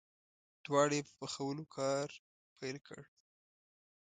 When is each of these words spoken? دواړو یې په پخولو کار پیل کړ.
دواړو 0.65 0.93
یې 0.97 1.03
په 1.07 1.13
پخولو 1.19 1.63
کار 1.77 2.07
پیل 2.57 2.77
کړ. 2.87 3.01